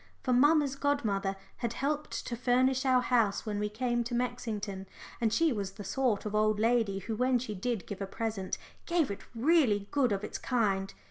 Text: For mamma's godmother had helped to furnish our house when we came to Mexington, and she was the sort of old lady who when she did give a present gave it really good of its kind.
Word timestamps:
For 0.23 0.33
mamma's 0.33 0.75
godmother 0.75 1.35
had 1.57 1.73
helped 1.73 2.25
to 2.25 2.35
furnish 2.35 2.87
our 2.87 3.01
house 3.03 3.45
when 3.45 3.59
we 3.59 3.69
came 3.69 4.03
to 4.05 4.15
Mexington, 4.15 4.87
and 5.21 5.31
she 5.31 5.53
was 5.53 5.73
the 5.73 5.83
sort 5.83 6.25
of 6.25 6.33
old 6.33 6.59
lady 6.59 6.97
who 6.97 7.15
when 7.15 7.37
she 7.37 7.53
did 7.53 7.85
give 7.85 8.01
a 8.01 8.07
present 8.07 8.57
gave 8.87 9.11
it 9.11 9.21
really 9.35 9.87
good 9.91 10.11
of 10.11 10.23
its 10.23 10.39
kind. 10.39 10.91